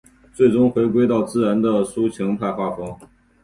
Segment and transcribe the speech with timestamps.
[0.33, 2.97] 最终回归到自然的抒情派画风。